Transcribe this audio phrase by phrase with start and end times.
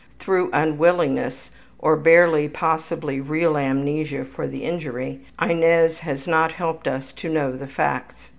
[0.17, 7.13] Through unwillingness, or barely possibly real amnesia for the injury, Inez has not helped us
[7.13, 8.29] to know the facts.